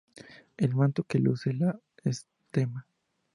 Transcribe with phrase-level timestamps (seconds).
[0.57, 2.87] El manto que luce la Stma.